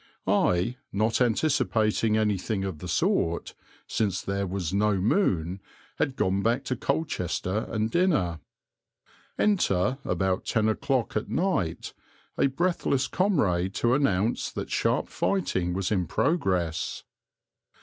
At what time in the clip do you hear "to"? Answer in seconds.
6.63-6.75, 13.75-13.93